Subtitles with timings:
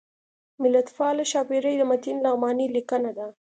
[0.61, 3.27] ملتپاله ښاپیرۍ د متین لغمانی لیکنه ده